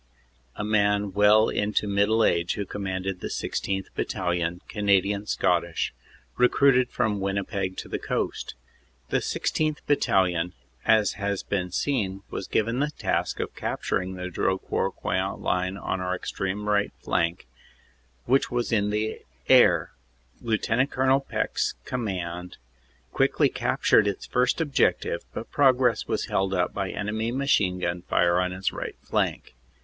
a 0.55 0.63
man 0.63 1.13
well 1.13 1.47
into 1.47 1.87
middle 1.87 2.23
age 2.25 2.55
who 2.55 2.65
commanded 2.65 3.19
the 3.19 3.27
16th. 3.27 3.85
Battalion, 3.93 4.59
Canadian 4.67 5.27
Scottish, 5.27 5.93
recruited 6.37 6.89
from 6.89 7.19
Winnipeg 7.19 7.77
to 7.77 7.87
the 7.87 7.99
Coast. 7.99 8.55
The 9.09 9.17
16th. 9.19 9.77
Battalion, 9.85 10.53
as 10.85 11.11
has 11.21 11.43
been 11.43 11.71
seen, 11.71 12.23
was 12.31 12.47
given 12.47 12.79
the 12.79 12.89
task 12.89 13.39
of 13.39 13.53
cap 13.55 13.83
turing 13.83 14.15
the 14.15 14.31
Drocourt 14.31 14.95
Queant 14.95 15.39
line 15.39 15.77
on 15.77 16.01
our 16.01 16.15
extreme 16.15 16.67
right 16.67 16.91
flank, 17.03 17.45
which 18.25 18.49
was 18.49 18.71
in 18.71 18.89
the 18.89 19.19
air. 19.49 19.91
Lt. 20.41 20.89
Col. 20.89 21.19
Peck 21.19 21.51
s 21.57 21.75
command 21.85 22.57
quickly 23.13 23.49
cap 23.49 23.83
tured 23.83 24.07
its 24.07 24.25
first 24.25 24.59
objective 24.59 25.25
but 25.31 25.51
progress 25.51 26.07
was 26.07 26.25
held 26.25 26.55
up 26.55 26.73
by 26.73 26.89
enemy 26.89 27.31
machine 27.31 27.77
gun 27.77 28.01
fire 28.01 28.39
on 28.39 28.49
his 28.49 28.71
right 28.73 28.95
flank. 29.03 29.53